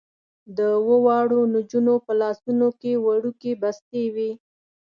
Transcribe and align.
د 0.55 0.59
اوو 0.77 0.95
واړو 1.05 1.39
نجونو 1.53 1.93
په 2.05 2.13
لاسونو 2.21 2.67
کې 2.79 2.91
وړوکې 3.05 3.51
بستې 3.61 4.03
وې. 4.15 4.31